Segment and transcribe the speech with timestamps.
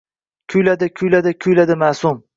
[0.53, 2.23] Kuyladi, kuyladi, kuyladi ma’sum.